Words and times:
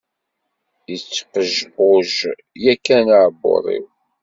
Yettqejquj 0.91 2.19
yakan 2.63 3.07
uɛebbuḍ-iw. 3.15 3.85